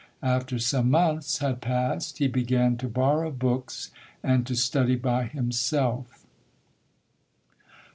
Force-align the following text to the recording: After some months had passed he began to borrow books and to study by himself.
After 0.23 0.57
some 0.57 0.89
months 0.89 1.37
had 1.37 1.61
passed 1.61 2.17
he 2.17 2.27
began 2.27 2.75
to 2.77 2.87
borrow 2.87 3.29
books 3.29 3.91
and 4.23 4.47
to 4.47 4.55
study 4.55 4.95
by 4.95 5.25
himself. 5.25 6.25